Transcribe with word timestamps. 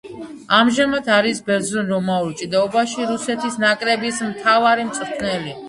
ამჟამად 0.59 1.09
არის 1.17 1.41
ბერძნულ-რომაულ 1.49 2.33
ჭიდაობაში 2.41 3.07
რუსეთის 3.13 3.61
ნაკრების 3.67 4.21
მთავარი 4.33 4.91
მწვრთნელი. 4.93 5.59